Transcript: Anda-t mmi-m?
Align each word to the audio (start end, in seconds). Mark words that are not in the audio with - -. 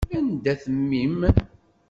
Anda-t 0.17 0.63
mmi-m? 0.75 1.19